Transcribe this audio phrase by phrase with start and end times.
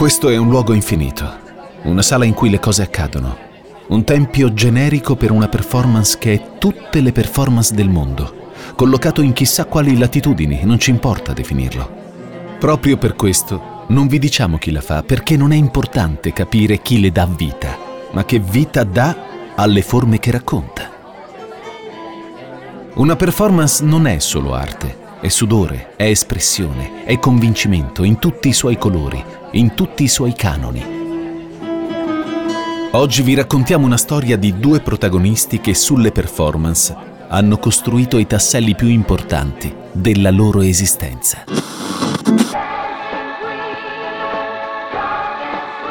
[0.00, 1.30] Questo è un luogo infinito,
[1.82, 3.36] una sala in cui le cose accadono,
[3.88, 9.34] un tempio generico per una performance che è tutte le performance del mondo, collocato in
[9.34, 11.86] chissà quali latitudini, non ci importa definirlo.
[12.58, 16.98] Proprio per questo non vi diciamo chi la fa, perché non è importante capire chi
[16.98, 17.76] le dà vita,
[18.12, 19.14] ma che vita dà
[19.54, 20.90] alle forme che racconta.
[22.94, 28.54] Una performance non è solo arte, è sudore, è espressione, è convincimento in tutti i
[28.54, 29.22] suoi colori,
[29.52, 30.98] in tutti i suoi canoni.
[32.92, 36.96] Oggi vi raccontiamo una storia di due protagonisti che sulle performance
[37.28, 41.44] hanno costruito i tasselli più importanti della loro esistenza.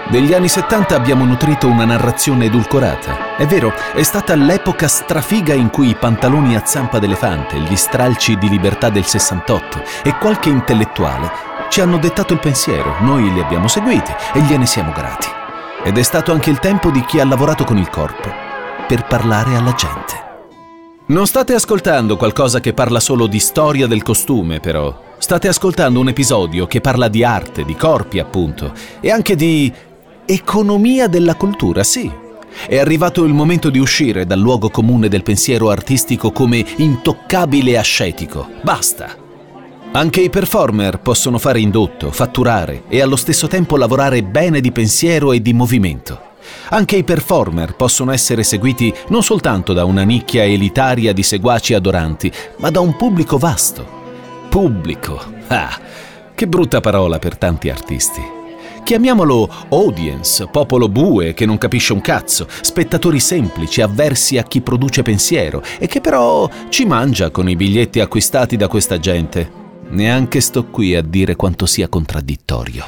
[0.09, 3.35] Degli anni 70 abbiamo nutrito una narrazione edulcorata.
[3.37, 8.35] È vero, è stata l'epoca strafiga in cui i pantaloni a zampa d'elefante, gli stralci
[8.39, 11.29] di libertà del 68 e qualche intellettuale
[11.69, 15.27] ci hanno dettato il pensiero, noi li abbiamo seguiti e gliene siamo grati.
[15.83, 18.31] Ed è stato anche il tempo di chi ha lavorato con il corpo
[18.87, 20.27] per parlare alla gente.
[21.05, 25.07] Non state ascoltando qualcosa che parla solo di storia del costume, però.
[25.19, 29.71] State ascoltando un episodio che parla di arte, di corpi, appunto, e anche di
[30.31, 32.11] economia della cultura, sì.
[32.67, 38.47] È arrivato il momento di uscire dal luogo comune del pensiero artistico come intoccabile ascetico.
[38.61, 39.15] Basta.
[39.91, 45.31] Anche i performer possono fare indotto, fatturare e allo stesso tempo lavorare bene di pensiero
[45.31, 46.21] e di movimento.
[46.69, 52.31] Anche i performer possono essere seguiti non soltanto da una nicchia elitaria di seguaci adoranti,
[52.57, 53.97] ma da un pubblico vasto.
[54.47, 55.19] Pubblico.
[55.47, 55.79] Ah,
[56.35, 58.37] che brutta parola per tanti artisti.
[58.83, 65.03] Chiamiamolo audience, popolo bue che non capisce un cazzo, spettatori semplici, avversi a chi produce
[65.03, 69.51] pensiero e che però ci mangia con i biglietti acquistati da questa gente.
[69.89, 72.85] Neanche sto qui a dire quanto sia contraddittorio.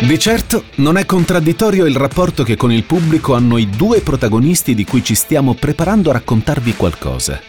[0.00, 4.74] Di certo non è contraddittorio il rapporto che con il pubblico hanno i due protagonisti
[4.74, 7.40] di cui ci stiamo preparando a raccontarvi qualcosa.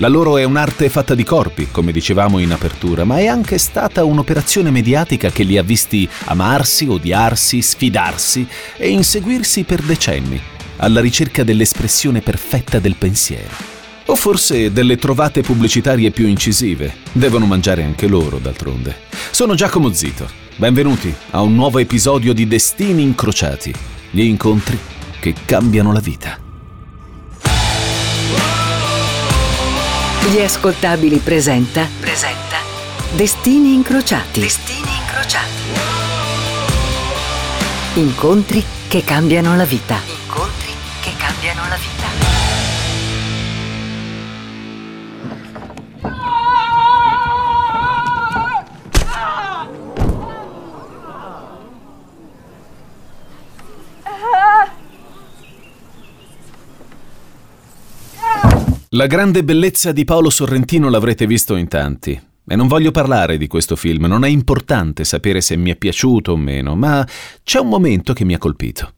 [0.00, 4.04] La loro è un'arte fatta di corpi, come dicevamo in apertura, ma è anche stata
[4.04, 10.40] un'operazione mediatica che li ha visti amarsi, odiarsi, sfidarsi e inseguirsi per decenni,
[10.76, 13.50] alla ricerca dell'espressione perfetta del pensiero.
[14.06, 16.94] O forse delle trovate pubblicitarie più incisive.
[17.10, 18.94] Devono mangiare anche loro, d'altronde.
[19.32, 20.28] Sono Giacomo Zito.
[20.54, 23.74] Benvenuti a un nuovo episodio di Destini Incrociati,
[24.12, 24.78] gli incontri
[25.18, 26.47] che cambiano la vita.
[30.30, 31.88] Gli ascoltabili presenta.
[32.00, 32.56] Presenta.
[33.12, 34.40] Destini incrociati.
[34.40, 35.62] Destini incrociati.
[37.94, 40.17] Incontri che cambiano la vita.
[58.92, 62.18] La grande bellezza di Paolo Sorrentino l'avrete visto in tanti.
[62.46, 66.32] E non voglio parlare di questo film, non è importante sapere se mi è piaciuto
[66.32, 67.06] o meno, ma
[67.42, 68.94] c'è un momento che mi ha colpito.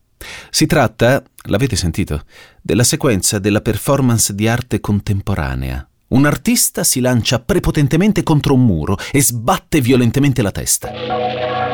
[0.51, 2.23] Si tratta, l'avete sentito,
[2.63, 5.85] della sequenza della performance di arte contemporanea.
[6.11, 11.70] Un artista si lancia prepotentemente contro un muro e sbatte violentemente la testa.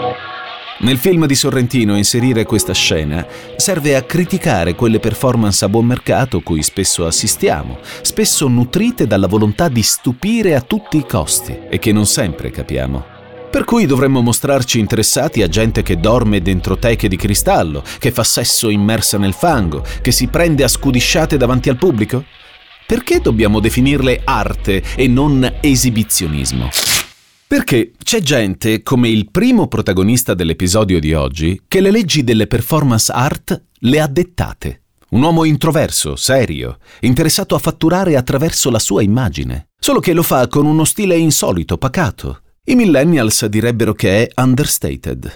[0.78, 3.26] Nel film di Sorrentino inserire questa scena
[3.56, 9.69] serve a criticare quelle performance a buon mercato cui spesso assistiamo, spesso nutrite dalla volontà
[9.69, 13.04] di stupire a tutti i costi e che non sempre capiamo.
[13.50, 18.22] Per cui dovremmo mostrarci interessati a gente che dorme dentro teche di cristallo, che fa
[18.22, 22.22] sesso immersa nel fango, che si prende a scudisciate davanti al pubblico?
[22.87, 26.96] Perché dobbiamo definirle arte e non esibizionismo?
[27.49, 33.12] Perché c'è gente, come il primo protagonista dell'episodio di oggi, che le leggi delle performance
[33.12, 34.83] art le ha dettate.
[35.11, 39.69] Un uomo introverso, serio, interessato a fatturare attraverso la sua immagine.
[39.79, 42.41] Solo che lo fa con uno stile insolito, pacato.
[42.65, 45.35] I millennials direbbero che è understated.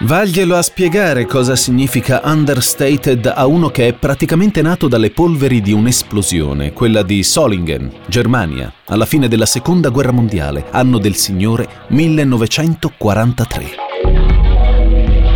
[0.00, 5.72] Vaglielo a spiegare cosa significa understated a uno che è praticamente nato dalle polveri di
[5.72, 13.66] un'esplosione, quella di Solingen, Germania, alla fine della Seconda Guerra Mondiale, anno del Signore 1943.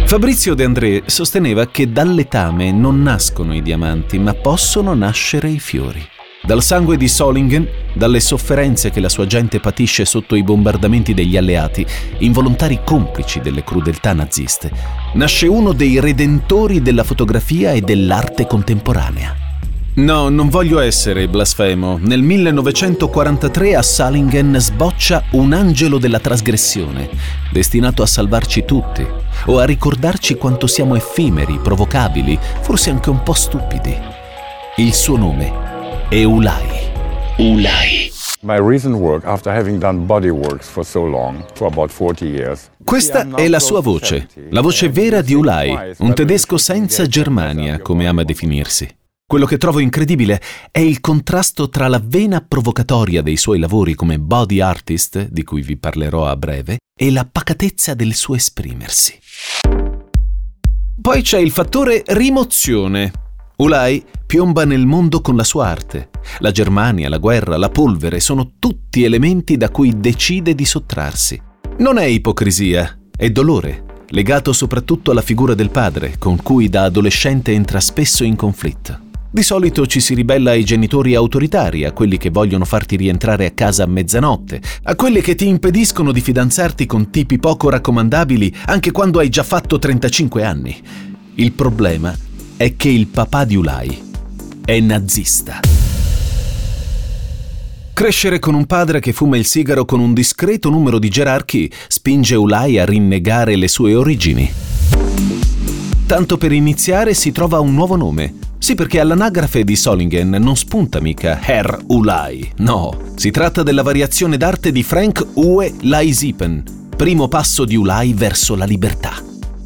[0.07, 5.61] Fabrizio De André sosteneva che dal letame non nascono i diamanti, ma possono nascere i
[5.61, 6.05] fiori.
[6.41, 11.37] Dal sangue di Solingen, dalle sofferenze che la sua gente patisce sotto i bombardamenti degli
[11.37, 11.85] alleati,
[12.19, 14.71] involontari complici delle crudeltà naziste,
[15.15, 19.47] nasce uno dei redentori della fotografia e dell'arte contemporanea.
[19.95, 21.99] No, non voglio essere blasfemo.
[22.01, 27.11] Nel 1943 a Salingen sboccia un angelo della trasgressione,
[27.51, 29.05] destinato a salvarci tutti
[29.47, 33.97] o a ricordarci quanto siamo effimeri, provocabili, forse anche un po' stupidi.
[34.77, 35.68] Il suo nome
[36.11, 36.67] è Ulai.
[37.37, 38.11] Ulai.
[38.41, 42.71] My recent work, after having done bodyworks for so long, for about 40 years.
[42.83, 48.07] Questa è la sua voce, la voce vera di Ulai, un tedesco senza Germania, come
[48.07, 48.89] ama definirsi.
[49.27, 50.41] Quello che trovo incredibile
[50.71, 55.61] è il contrasto tra la vena provocatoria dei suoi lavori come body artist, di cui
[55.61, 59.19] vi parlerò a breve, e la pacatezza del suo esprimersi.
[61.03, 63.13] Poi c'è il fattore rimozione.
[63.57, 66.11] Ulai piomba nel mondo con la sua arte.
[66.41, 71.41] La Germania, la guerra, la polvere sono tutti elementi da cui decide di sottrarsi.
[71.79, 77.53] Non è ipocrisia, è dolore, legato soprattutto alla figura del padre, con cui da adolescente
[77.53, 79.01] entra spesso in conflitto.
[79.31, 83.53] Di solito ci si ribella ai genitori autoritari, a quelli che vogliono farti rientrare a
[83.53, 88.91] casa a mezzanotte, a quelli che ti impediscono di fidanzarti con tipi poco raccomandabili anche
[88.91, 90.77] quando hai già fatto 35 anni.
[91.37, 92.15] Il problema
[92.59, 94.07] è che il papà di Ulai
[94.69, 95.61] è nazista.
[97.95, 102.35] Crescere con un padre che fuma il sigaro con un discreto numero di gerarchi spinge
[102.35, 104.53] Ulai a rinnegare le sue origini.
[106.05, 111.01] Tanto per iniziare si trova un nuovo nome, sì, perché all'anagrafe di Solingen non spunta
[111.01, 112.53] mica Herr Ulai.
[112.57, 116.63] No, si tratta della variazione d'arte di Frank Uwe Leisipen,
[116.95, 119.15] primo passo di Ulai verso la libertà.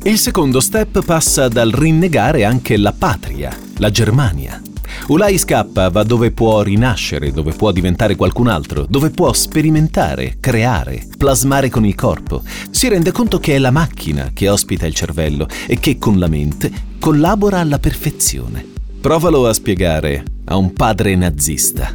[0.04, 4.62] Il secondo step passa dal rinnegare anche la patria, la Germania.
[5.08, 11.06] Ulai scappa, va dove può rinascere, dove può diventare qualcun altro, dove può sperimentare, creare,
[11.18, 12.42] plasmare con il corpo.
[12.70, 16.28] Si rende conto che è la macchina che ospita il cervello e che con la
[16.28, 16.70] mente
[17.00, 18.64] collabora alla perfezione.
[19.00, 21.92] Provalo a spiegare a un padre nazista.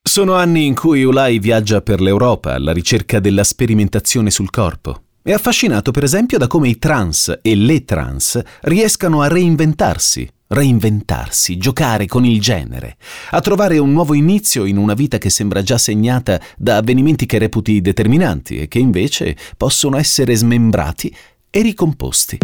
[0.00, 5.02] Sono anni in cui Ulai viaggia per l'Europa alla ricerca della sperimentazione sul corpo.
[5.20, 11.56] È affascinato per esempio da come i trans e le trans riescano a reinventarsi, reinventarsi,
[11.56, 12.96] giocare con il genere,
[13.30, 17.38] a trovare un nuovo inizio in una vita che sembra già segnata da avvenimenti che
[17.38, 21.14] reputi determinanti e che invece possono essere smembrati
[21.50, 22.38] e ricomposti.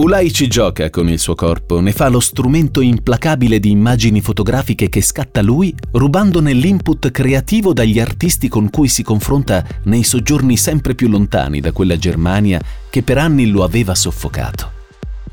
[0.00, 4.88] Ulai ci gioca con il suo corpo, ne fa lo strumento implacabile di immagini fotografiche
[4.88, 10.94] che scatta lui, rubandone l'input creativo dagli artisti con cui si confronta nei soggiorni sempre
[10.94, 12.58] più lontani da quella Germania
[12.88, 14.72] che per anni lo aveva soffocato.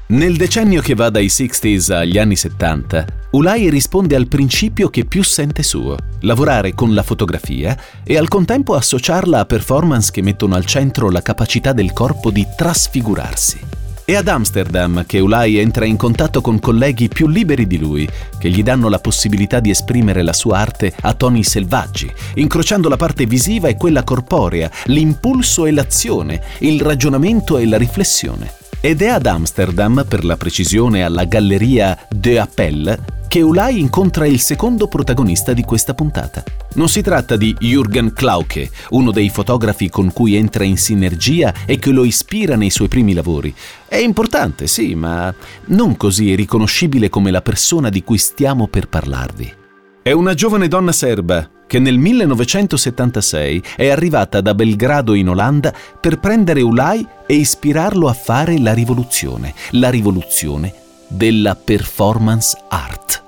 [0.07, 5.23] Nel decennio che va dai 60s agli anni 70, Ulai risponde al principio che più
[5.23, 10.65] sente suo, lavorare con la fotografia e al contempo associarla a performance che mettono al
[10.65, 13.85] centro la capacità del corpo di trasfigurarsi.
[14.09, 18.07] È ad Amsterdam che Ulai entra in contatto con colleghi più liberi di lui,
[18.39, 22.95] che gli danno la possibilità di esprimere la sua arte a toni selvaggi, incrociando la
[22.95, 28.49] parte visiva e quella corporea, l'impulso e l'azione, il ragionamento e la riflessione.
[28.79, 34.39] Ed è ad Amsterdam, per la precisione alla galleria De Appel, che Ulai incontra il
[34.39, 36.43] secondo protagonista di questa puntata.
[36.75, 41.77] Non si tratta di Jürgen Klauke, uno dei fotografi con cui entra in sinergia e
[41.77, 43.53] che lo ispira nei suoi primi lavori.
[43.87, 45.33] È importante, sì, ma
[45.65, 49.53] non così riconoscibile come la persona di cui stiamo per parlarvi.
[50.01, 56.19] È una giovane donna serba che nel 1976 è arrivata da Belgrado in Olanda per
[56.19, 63.23] prendere Ulai e ispirarlo a fare la rivoluzione, la rivoluzione della performance art.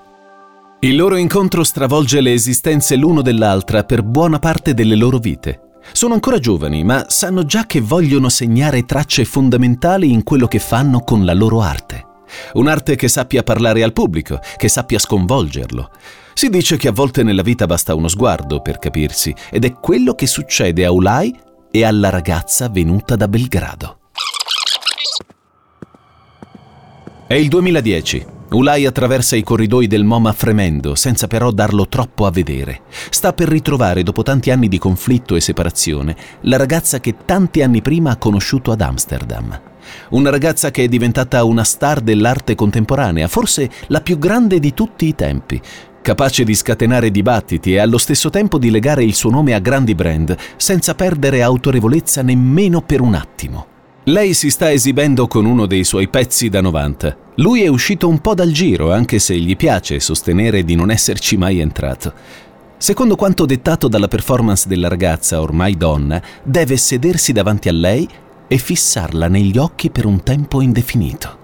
[0.81, 5.61] Il loro incontro stravolge le esistenze l'uno dell'altra per buona parte delle loro vite.
[5.91, 11.01] Sono ancora giovani, ma sanno già che vogliono segnare tracce fondamentali in quello che fanno
[11.01, 12.05] con la loro arte.
[12.53, 15.89] Un'arte che sappia parlare al pubblico, che sappia sconvolgerlo.
[16.33, 20.13] Si dice che a volte nella vita basta uno sguardo per capirsi, ed è quello
[20.13, 21.37] che succede a Ulai
[21.71, 23.97] e alla ragazza venuta da Belgrado.
[27.29, 28.25] È il 2010.
[28.53, 32.81] Ulai attraversa i corridoi del MoMA fremendo, senza però darlo troppo a vedere.
[33.11, 37.83] Sta per ritrovare, dopo tanti anni di conflitto e separazione, la ragazza che tanti anni
[37.83, 39.61] prima ha conosciuto ad Amsterdam.
[40.09, 45.05] Una ragazza che è diventata una star dell'arte contemporanea, forse la più grande di tutti
[45.05, 45.61] i tempi,
[46.01, 49.93] capace di scatenare dibattiti e allo stesso tempo di legare il suo nome a grandi
[49.93, 53.77] brand, senza perdere autorevolezza nemmeno per un attimo.
[54.09, 57.15] Lei si sta esibendo con uno dei suoi pezzi da 90.
[57.35, 61.37] Lui è uscito un po' dal giro, anche se gli piace sostenere di non esserci
[61.37, 62.11] mai entrato.
[62.75, 68.09] Secondo quanto dettato dalla performance della ragazza, ormai donna, deve sedersi davanti a lei
[68.47, 71.37] e fissarla negli occhi per un tempo indefinito.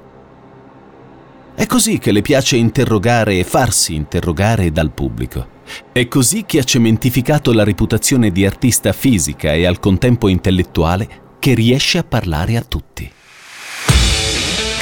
[1.54, 5.54] È così che le piace interrogare e farsi interrogare dal pubblico.
[5.92, 11.54] È così che ha cementificato la reputazione di artista fisica e al contempo intellettuale che
[11.54, 13.12] riesce a parlare a tutti.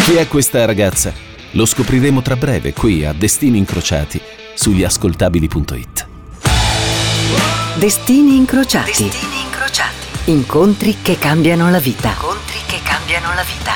[0.03, 1.13] Chi è questa ragazza?
[1.51, 4.19] Lo scopriremo tra breve qui a Destini Incrociati
[4.53, 6.07] sugli ascoltabili.it.
[7.77, 8.91] Destini Incrociati.
[8.91, 10.31] Destini Incrociati.
[10.31, 12.09] Incontri che cambiano la vita.
[12.09, 13.73] Incontri che cambiano la vita.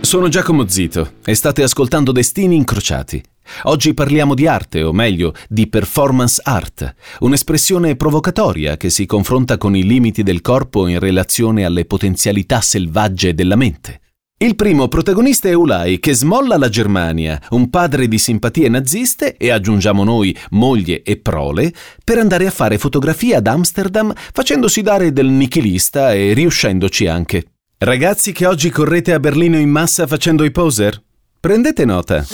[0.00, 3.22] Sono Giacomo Zito e state ascoltando Destini Incrociati.
[3.64, 9.76] Oggi parliamo di arte, o meglio, di performance art, un'espressione provocatoria che si confronta con
[9.76, 14.00] i limiti del corpo in relazione alle potenzialità selvagge della mente.
[14.40, 19.50] Il primo protagonista è Ulai, che smolla la Germania, un padre di simpatie naziste e
[19.50, 21.72] aggiungiamo noi moglie e prole,
[22.04, 27.46] per andare a fare fotografia ad Amsterdam facendosi dare del nichilista e riuscendoci anche.
[27.78, 31.02] Ragazzi che oggi correte a Berlino in massa facendo i poser?
[31.40, 32.24] Prendete nota.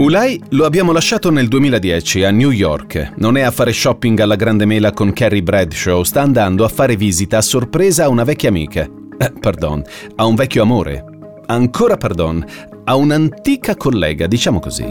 [0.00, 3.12] Ulai lo abbiamo lasciato nel 2010 a New York.
[3.16, 6.96] Non è a fare shopping alla Grande Mela con Carrie Bradshaw, sta andando a fare
[6.96, 8.88] visita a sorpresa a una vecchia amica.
[9.18, 9.82] Eh, pardon,
[10.16, 11.04] a un vecchio amore.
[11.44, 12.42] Ancora pardon,
[12.84, 14.86] a un'antica collega, diciamo così.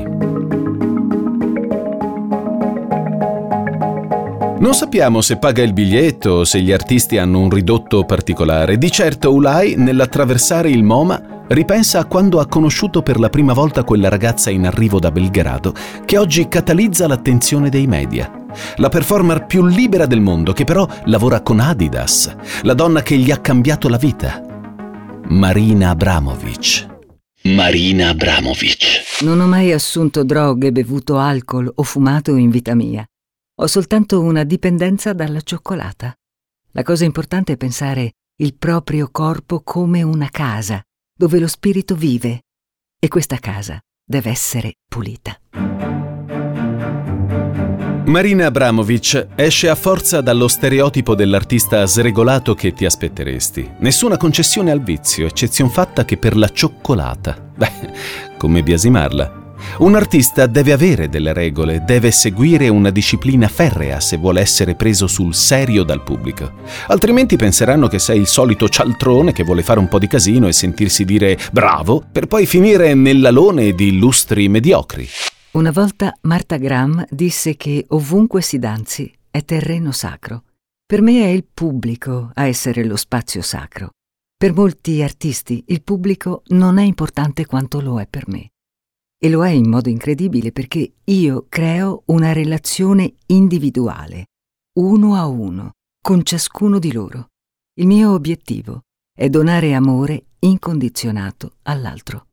[4.59, 8.77] Non sappiamo se paga il biglietto o se gli artisti hanno un ridotto particolare.
[8.77, 13.83] Di certo Ulai, nell'attraversare il MoMA, ripensa a quando ha conosciuto per la prima volta
[13.83, 15.73] quella ragazza in arrivo da Belgrado,
[16.05, 18.31] che oggi catalizza l'attenzione dei media.
[18.77, 23.31] La performer più libera del mondo, che però lavora con Adidas, la donna che gli
[23.31, 24.43] ha cambiato la vita.
[25.27, 26.87] Marina Abramovic.
[27.43, 29.21] Marina Abramovic.
[29.21, 33.05] Non ho mai assunto droghe, bevuto alcol o fumato in vita mia.
[33.61, 36.13] Ho soltanto una dipendenza dalla cioccolata.
[36.71, 40.81] La cosa importante è pensare il proprio corpo come una casa,
[41.19, 42.43] dove lo spirito vive.
[42.97, 45.37] E questa casa deve essere pulita.
[48.05, 53.69] Marina Abramovic esce a forza dallo stereotipo dell'artista sregolato che ti aspetteresti.
[53.79, 57.51] Nessuna concessione al vizio, eccezion fatta che per la cioccolata.
[57.53, 59.48] Beh, come biasimarla?
[59.79, 65.07] Un artista deve avere delle regole, deve seguire una disciplina ferrea se vuole essere preso
[65.07, 66.51] sul serio dal pubblico.
[66.87, 70.53] Altrimenti penseranno che sei il solito cialtrone che vuole fare un po' di casino e
[70.53, 75.07] sentirsi dire bravo per poi finire nell'alone di illustri mediocri.
[75.51, 80.43] Una volta Marta Graham disse che ovunque si danzi è terreno sacro.
[80.85, 83.89] Per me è il pubblico a essere lo spazio sacro.
[84.37, 88.51] Per molti artisti il pubblico non è importante quanto lo è per me.
[89.21, 94.27] E lo è in modo incredibile perché io creo una relazione individuale,
[94.79, 95.71] uno a uno,
[96.01, 97.27] con ciascuno di loro.
[97.81, 98.83] Il mio obiettivo
[99.13, 102.27] è donare amore incondizionato all'altro.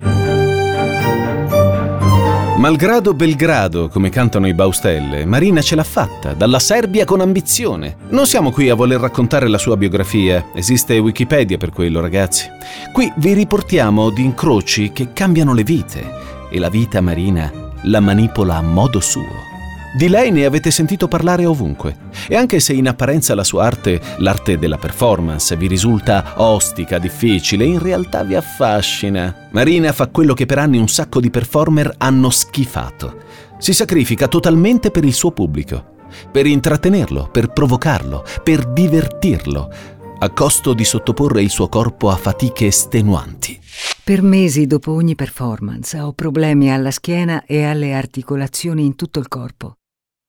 [2.57, 7.97] Malgrado Belgrado, come cantano i Baustelle, Marina ce l'ha fatta, dalla Serbia con ambizione.
[8.11, 12.49] Non siamo qui a voler raccontare la sua biografia, esiste Wikipedia per quello, ragazzi.
[12.93, 18.57] Qui vi riportiamo di incroci che cambiano le vite e la vita marina la manipola
[18.57, 19.55] a modo suo.
[19.97, 21.97] Di lei ne avete sentito parlare ovunque
[22.29, 27.65] e anche se in apparenza la sua arte, l'arte della performance, vi risulta ostica, difficile,
[27.65, 29.49] in realtà vi affascina.
[29.53, 33.23] Marina fa quello che per anni un sacco di performer hanno schifato.
[33.59, 35.95] Si sacrifica totalmente per il suo pubblico,
[36.31, 39.71] per intrattenerlo, per provocarlo, per divertirlo,
[40.19, 43.61] a costo di sottoporre il suo corpo a fatiche estenuanti.
[44.03, 49.29] Per mesi dopo ogni performance ho problemi alla schiena e alle articolazioni in tutto il
[49.29, 49.77] corpo.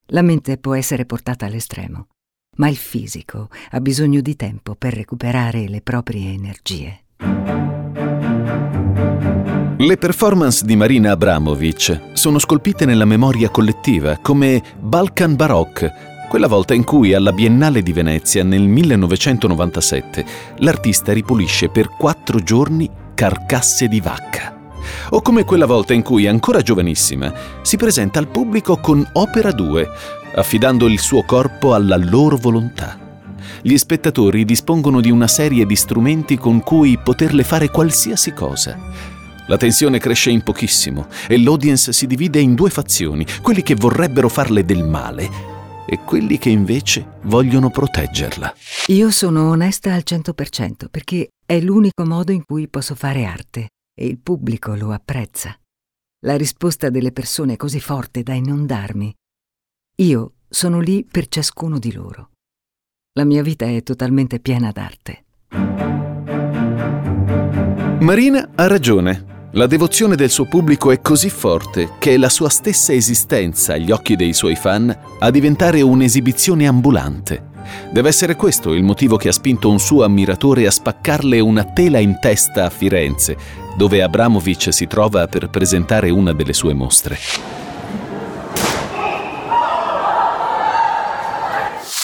[0.08, 2.08] La mente può essere portata all'estremo,
[2.58, 7.01] ma il fisico ha bisogno di tempo per recuperare le proprie energie.
[9.79, 16.74] Le performance di Marina Abramovic sono scolpite nella memoria collettiva come Balkan Baroque, quella volta
[16.74, 20.25] in cui alla Biennale di Venezia nel 1997
[20.57, 24.55] l'artista ripulisce per quattro giorni carcasse di vacca.
[25.12, 29.89] O come quella volta in cui, ancora giovanissima, si presenta al pubblico con Opera 2,
[30.36, 33.00] affidando il suo corpo alla loro volontà.
[33.62, 38.77] Gli spettatori dispongono di una serie di strumenti con cui poterle fare qualsiasi cosa.
[39.48, 44.27] La tensione cresce in pochissimo e l'audience si divide in due fazioni, quelli che vorrebbero
[44.27, 45.55] farle del male
[45.88, 48.53] e quelli che invece vogliono proteggerla.
[48.88, 54.06] Io sono onesta al 100% perché è l'unico modo in cui posso fare arte e
[54.06, 55.58] il pubblico lo apprezza.
[56.25, 59.13] La risposta delle persone è così forte da inondarmi.
[60.01, 62.32] Io sono lì per ciascuno di loro.
[63.13, 65.24] La mia vita è totalmente piena d'arte.
[68.01, 69.37] Marina ha ragione.
[69.58, 73.90] La devozione del suo pubblico è così forte che è la sua stessa esistenza agli
[73.90, 77.48] occhi dei suoi fan a diventare un'esibizione ambulante.
[77.92, 81.98] Deve essere questo il motivo che ha spinto un suo ammiratore a spaccarle una tela
[81.98, 83.36] in testa a Firenze,
[83.76, 87.18] dove Abramovic si trova per presentare una delle sue mostre.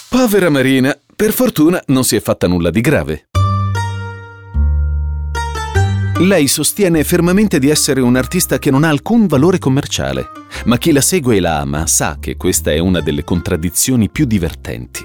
[0.09, 3.27] Povera Marina, per fortuna non si è fatta nulla di grave.
[6.19, 10.29] Lei sostiene fermamente di essere un artista che non ha alcun valore commerciale,
[10.65, 14.25] ma chi la segue e la ama sa che questa è una delle contraddizioni più
[14.25, 15.03] divertenti.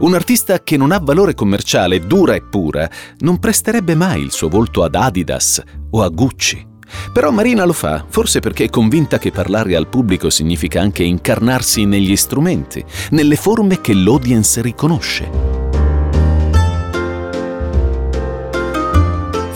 [0.00, 2.88] Un artista che non ha valore commerciale, dura e pura,
[3.20, 6.66] non presterebbe mai il suo volto ad Adidas o a Gucci.
[7.14, 11.86] Però Marina lo fa, forse perché è convinta che parlare al pubblico significa anche incarnarsi
[11.86, 15.71] negli strumenti, nelle forme che l'audience riconosce.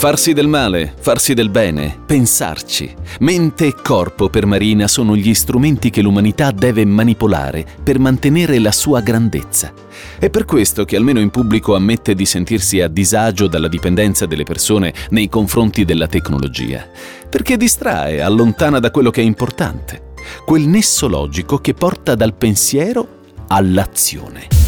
[0.06, 2.94] Farsi del male, farsi del bene, pensarci.
[3.18, 8.70] Mente e corpo per Marina sono gli strumenti che l'umanità deve manipolare per mantenere la
[8.70, 9.72] sua grandezza.
[10.16, 14.44] È per questo che almeno in pubblico ammette di sentirsi a disagio dalla dipendenza delle
[14.44, 16.86] persone nei confronti della tecnologia.
[17.28, 20.12] Perché distrae, allontana da quello che è importante.
[20.44, 23.08] Quel nesso logico che porta dal pensiero
[23.48, 24.65] all'azione.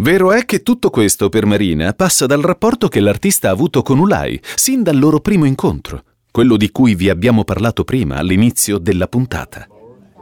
[0.00, 3.98] Vero è che tutto questo per Marina passa dal rapporto che l'artista ha avuto con
[3.98, 9.08] Ulai, sin dal loro primo incontro, quello di cui vi abbiamo parlato prima all'inizio della
[9.08, 9.66] puntata.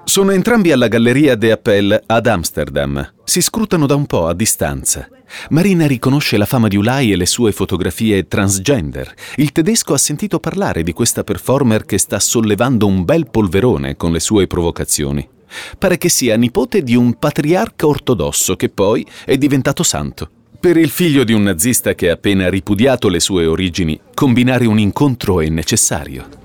[0.02, 3.12] Sono entrambi alla Galleria de Appel ad Amsterdam.
[3.24, 5.10] Si scrutano da un po' a distanza.
[5.50, 9.12] Marina riconosce la fama di Ulai e le sue fotografie transgender.
[9.36, 14.10] Il tedesco ha sentito parlare di questa performer che sta sollevando un bel polverone con
[14.10, 15.34] le sue provocazioni.
[15.78, 20.30] Pare che sia nipote di un patriarca ortodosso che poi è diventato santo.
[20.58, 24.78] Per il figlio di un nazista che ha appena ripudiato le sue origini, combinare un
[24.78, 26.44] incontro è necessario.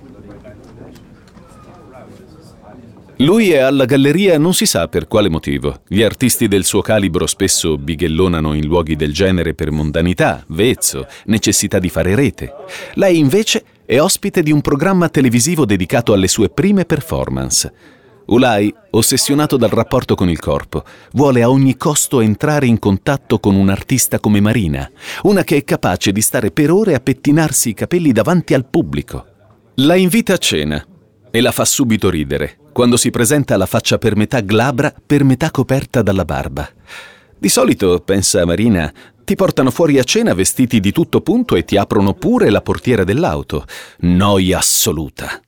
[3.22, 5.82] Lui è alla galleria non si sa per quale motivo.
[5.88, 11.78] Gli artisti del suo calibro spesso bighellonano in luoghi del genere per mondanità, vezzo, necessità
[11.78, 12.52] di fare rete.
[12.96, 17.72] Lei invece è ospite di un programma televisivo dedicato alle sue prime performance.
[18.32, 23.56] Ulai, ossessionato dal rapporto con il corpo, vuole a ogni costo entrare in contatto con
[23.56, 24.90] un'artista come Marina,
[25.24, 29.26] una che è capace di stare per ore a pettinarsi i capelli davanti al pubblico.
[29.76, 30.86] La invita a cena
[31.30, 35.52] e la fa subito ridere, quando si presenta la faccia per metà glabra, per metà
[35.52, 36.70] coperta dalla barba.
[37.38, 38.94] Di solito, pensa Marina,
[39.26, 43.04] ti portano fuori a cena vestiti di tutto punto e ti aprono pure la portiera
[43.04, 43.66] dell'auto.
[44.00, 45.42] Noia assoluta.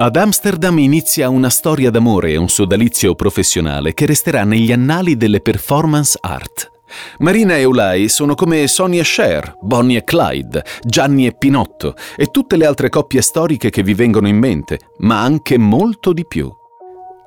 [0.00, 5.40] Ad Amsterdam inizia una storia d'amore e un sodalizio professionale che resterà negli annali delle
[5.40, 6.70] performance art.
[7.18, 12.26] Marina e Ulai sono come Sonny e Cher, Bonnie e Clyde, Gianni e Pinotto e
[12.26, 16.48] tutte le altre coppie storiche che vi vengono in mente, ma anche molto di più.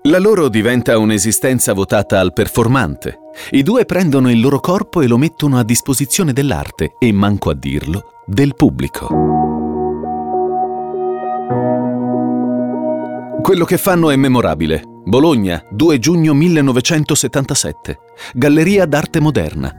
[0.04, 3.20] La loro diventa un'esistenza votata al performante.
[3.52, 7.54] I due prendono il loro corpo e lo mettono a disposizione dell'arte e, manco a
[7.54, 9.51] dirlo, del pubblico.
[13.42, 14.84] Quello che fanno è memorabile.
[15.04, 17.98] Bologna, 2 giugno 1977.
[18.36, 19.74] Galleria d'arte moderna.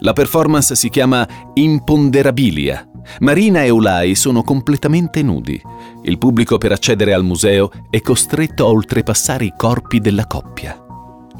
[0.00, 2.86] La performance si chiama Imponderabilia.
[3.20, 5.58] Marina e Ulai sono completamente nudi.
[6.02, 10.78] Il pubblico per accedere al museo è costretto a oltrepassare i corpi della coppia.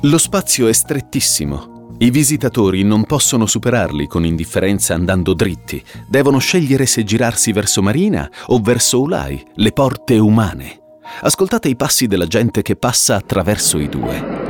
[0.01, 1.95] Lo spazio è strettissimo.
[1.99, 5.85] I visitatori non possono superarli con indifferenza andando dritti.
[6.09, 10.81] Devono scegliere se girarsi verso Marina o verso Ulai, le porte umane.
[11.21, 14.47] Ascoltate i passi della gente che passa attraverso i due.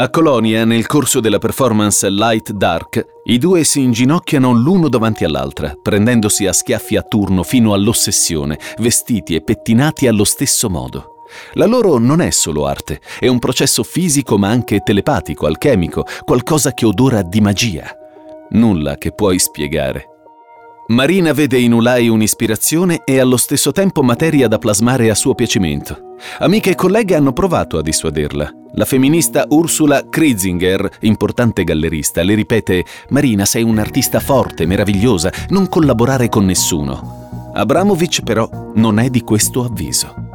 [0.00, 5.74] A Colonia, nel corso della performance Light Dark, i due si inginocchiano l'uno davanti all'altra,
[5.82, 11.17] prendendosi a schiaffi a turno fino all'ossessione, vestiti e pettinati allo stesso modo.
[11.54, 16.72] La loro non è solo arte, è un processo fisico ma anche telepatico, alchemico, qualcosa
[16.72, 17.96] che odora di magia.
[18.50, 20.06] Nulla che puoi spiegare.
[20.88, 26.14] Marina vede in Ulai un'ispirazione e allo stesso tempo materia da plasmare a suo piacimento.
[26.38, 28.50] Amiche e colleghe hanno provato a dissuaderla.
[28.72, 36.30] La femminista Ursula Krizinger, importante gallerista, le ripete: Marina, sei un'artista forte, meravigliosa, non collaborare
[36.30, 37.50] con nessuno.
[37.52, 40.27] Abramovic però non è di questo avviso.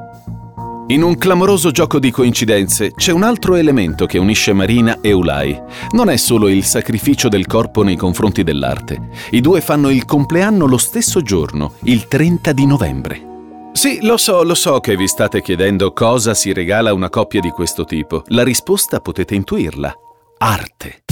[0.87, 5.57] In un clamoroso gioco di coincidenze c'è un altro elemento che unisce Marina e Ulai.
[5.91, 9.09] Non è solo il sacrificio del corpo nei confronti dell'arte.
[9.31, 13.27] I due fanno il compleanno lo stesso giorno, il 30 di novembre.
[13.71, 17.39] Sì, lo so, lo so che vi state chiedendo cosa si regala a una coppia
[17.39, 18.23] di questo tipo.
[18.27, 19.93] La risposta potete intuirla.
[20.39, 21.02] Arte.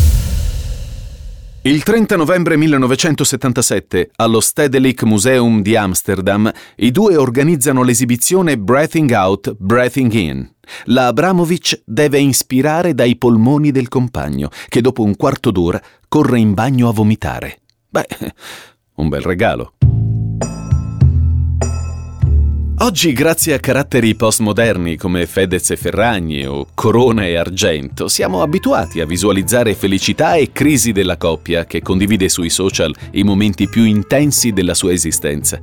[1.63, 9.55] Il 30 novembre 1977, allo Stedelijk Museum di Amsterdam, i due organizzano l'esibizione Breathing Out,
[9.59, 10.51] Breathing In.
[10.85, 16.55] La Abramovic deve ispirare dai polmoni del compagno, che dopo un quarto d'ora corre in
[16.55, 17.59] bagno a vomitare.
[17.87, 18.07] Beh,
[18.95, 19.73] un bel regalo.
[22.81, 29.01] Oggi, grazie a caratteri postmoderni come Fedez e Ferragni o Corona e Argento, siamo abituati
[29.01, 34.51] a visualizzare felicità e crisi della coppia che condivide sui social i momenti più intensi
[34.51, 35.61] della sua esistenza.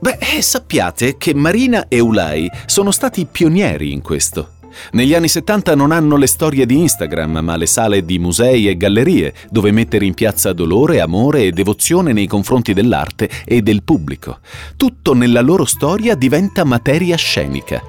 [0.00, 4.52] Beh, sappiate che Marina e Ulai sono stati pionieri in questo.
[4.92, 8.76] Negli anni 70 non hanno le storie di Instagram, ma le sale di musei e
[8.76, 14.38] gallerie, dove mettere in piazza dolore, amore e devozione nei confronti dell'arte e del pubblico.
[14.76, 17.82] Tutto nella loro storia diventa materia scenica.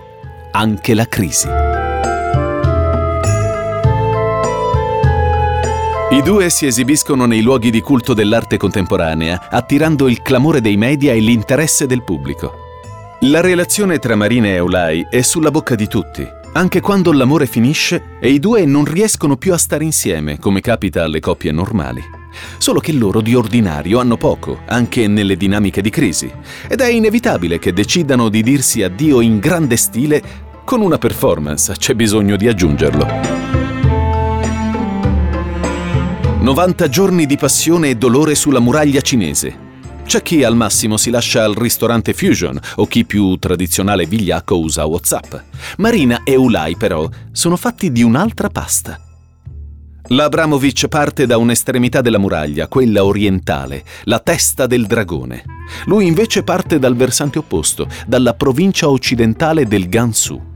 [0.51, 1.47] Anche la crisi.
[6.11, 11.11] I due si esibiscono nei luoghi di culto dell'arte contemporanea, attirando il clamore dei media
[11.11, 12.53] e l'interesse del pubblico.
[13.21, 18.17] La relazione tra Marina e Eulai è sulla bocca di tutti anche quando l'amore finisce
[18.19, 22.01] e i due non riescono più a stare insieme, come capita alle coppie normali.
[22.57, 26.31] Solo che loro di ordinario hanno poco, anche nelle dinamiche di crisi,
[26.67, 30.21] ed è inevitabile che decidano di dirsi addio in grande stile
[30.63, 33.07] con una performance, c'è bisogno di aggiungerlo.
[36.39, 39.62] 90 giorni di passione e dolore sulla muraglia cinese,
[40.05, 44.85] c'è chi al massimo si lascia al ristorante Fusion o chi più tradizionale vigliacco usa
[44.85, 45.35] WhatsApp.
[45.77, 48.99] Marina e Ulai però sono fatti di un'altra pasta.
[50.07, 55.43] L'Abramovic parte da un'estremità della muraglia, quella orientale, la testa del dragone.
[55.85, 60.51] Lui invece parte dal versante opposto, dalla provincia occidentale del Gansu.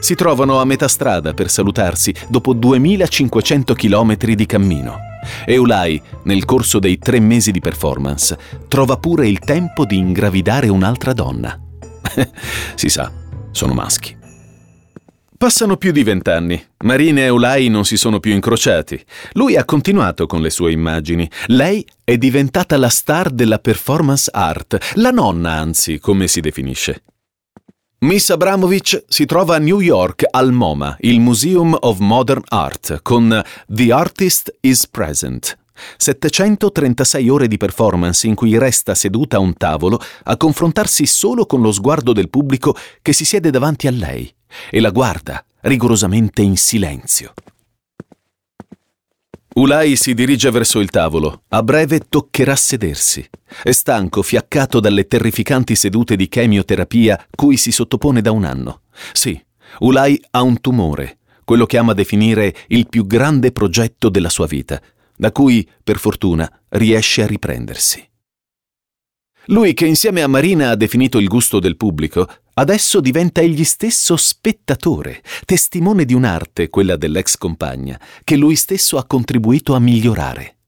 [0.00, 5.09] Si trovano a metà strada per salutarsi dopo 2500 km di cammino.
[5.46, 11.12] Eulai, nel corso dei tre mesi di performance, trova pure il tempo di ingravidare un'altra
[11.12, 11.58] donna.
[12.74, 13.10] si sa,
[13.50, 14.18] sono maschi.
[15.40, 16.62] Passano più di vent'anni.
[16.84, 19.02] Marina e Eulai non si sono più incrociati.
[19.32, 21.26] Lui ha continuato con le sue immagini.
[21.46, 27.04] Lei è diventata la star della performance art, la nonna anzi, come si definisce.
[28.02, 33.44] Miss Abramovic si trova a New York al MoMA, il Museum of Modern Art, con
[33.66, 35.58] The Artist is Present.
[35.98, 41.60] 736 ore di performance in cui resta seduta a un tavolo a confrontarsi solo con
[41.60, 44.32] lo sguardo del pubblico che si siede davanti a lei
[44.70, 47.34] e la guarda rigorosamente in silenzio.
[49.54, 51.42] Ulai si dirige verso il tavolo.
[51.48, 53.28] A breve toccherà sedersi.
[53.62, 58.82] È stanco, fiaccato dalle terrificanti sedute di chemioterapia cui si sottopone da un anno.
[59.12, 59.40] Sì,
[59.80, 64.80] Ulai ha un tumore, quello che ama definire il più grande progetto della sua vita,
[65.16, 68.08] da cui, per fortuna, riesce a riprendersi.
[69.46, 72.28] Lui che insieme a Marina ha definito il gusto del pubblico,
[72.60, 79.06] adesso diventa egli stesso spettatore, testimone di un'arte, quella dell'ex compagna, che lui stesso ha
[79.06, 80.58] contribuito a migliorare.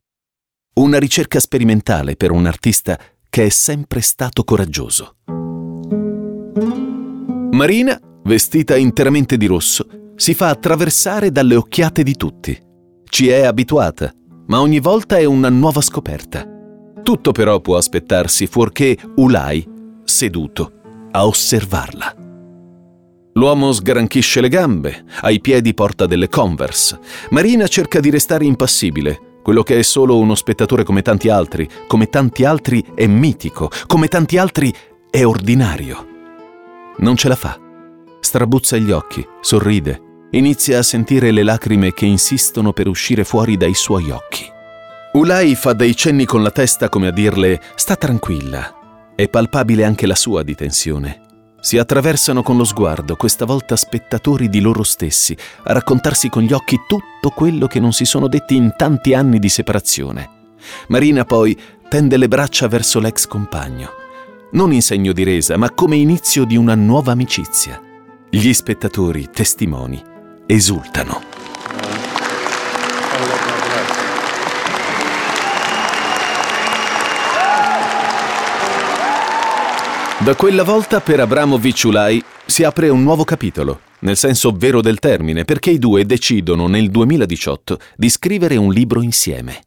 [0.74, 5.16] Una ricerca sperimentale per un artista che è sempre stato coraggioso.
[7.52, 12.58] Marina, vestita interamente di rosso, si fa attraversare dalle occhiate di tutti.
[13.04, 14.10] Ci è abituata,
[14.46, 16.48] ma ogni volta è una nuova scoperta.
[17.02, 19.68] Tutto però può aspettarsi fuorché Ulai,
[20.04, 20.80] seduto,
[21.12, 22.16] a osservarla.
[23.34, 26.98] L'uomo sgranchisce le gambe, ai piedi porta delle Converse.
[27.30, 29.30] Marina cerca di restare impassibile.
[29.42, 34.08] Quello che è solo uno spettatore come tanti altri, come tanti altri è mitico, come
[34.08, 34.72] tanti altri
[35.10, 36.06] è ordinario.
[36.98, 37.58] Non ce la fa.
[38.20, 40.00] Strabuzza gli occhi, sorride,
[40.32, 44.44] inizia a sentire le lacrime che insistono per uscire fuori dai suoi occhi.
[45.14, 48.81] Ulai fa dei cenni con la testa come a dirle sta tranquilla.
[49.14, 51.20] È palpabile anche la sua di tensione.
[51.60, 56.52] Si attraversano con lo sguardo, questa volta spettatori di loro stessi, a raccontarsi con gli
[56.52, 60.30] occhi tutto quello che non si sono detti in tanti anni di separazione.
[60.88, 63.90] Marina poi tende le braccia verso l'ex compagno,
[64.52, 67.80] non in segno di resa, ma come inizio di una nuova amicizia.
[68.28, 70.02] Gli spettatori, testimoni,
[70.46, 71.31] esultano.
[80.24, 85.00] Da quella volta per Abramovic Ulai si apre un nuovo capitolo, nel senso vero del
[85.00, 89.64] termine, perché i due decidono nel 2018 di scrivere un libro insieme.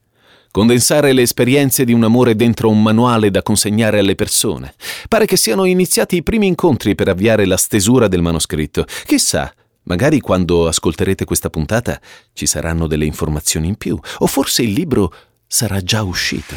[0.52, 4.76] Condensare le esperienze di un amore dentro un manuale da consegnare alle persone.
[5.10, 8.86] Pare che siano iniziati i primi incontri per avviare la stesura del manoscritto.
[9.06, 12.00] Chissà, magari quando ascolterete questa puntata
[12.32, 15.14] ci saranno delle informazioni in più, o forse il libro
[15.46, 16.56] sarà già uscito.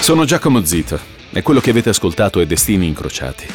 [0.00, 3.46] Sono Giacomo Zito e quello che avete ascoltato è Destini Incrociati.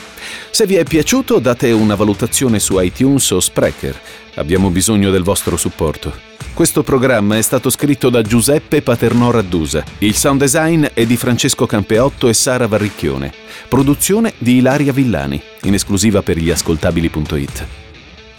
[0.52, 4.00] Se vi è piaciuto date una valutazione su iTunes o Sprecher.
[4.36, 6.14] Abbiamo bisogno del vostro supporto.
[6.54, 9.84] Questo programma è stato scritto da Giuseppe Paternò Raddusa.
[10.00, 13.32] Il sound design è di Francesco Campeotto e Sara Varricchione.
[13.70, 17.68] Produzione di Ilaria Villani, in esclusiva per gli ascoltabili.it.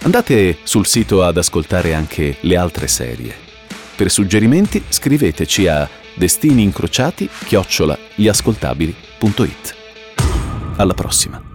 [0.02, 3.34] Andate sul sito ad ascoltare anche le altre serie.
[3.96, 9.09] Per suggerimenti scriveteci a destini incrociati chiocciola gli ascoltabili.it.
[10.76, 11.49] Alla prossima.